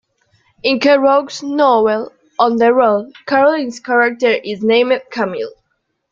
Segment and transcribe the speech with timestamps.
[0.63, 5.53] In Kerouac's novel "On the Road" Carolyn's character is named "Camille".